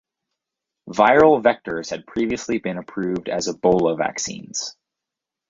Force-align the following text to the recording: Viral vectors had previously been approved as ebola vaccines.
Viral 0.89 1.43
vectors 1.43 1.91
had 1.91 2.07
previously 2.07 2.57
been 2.57 2.79
approved 2.79 3.29
as 3.29 3.47
ebola 3.47 3.95
vaccines. 3.95 4.75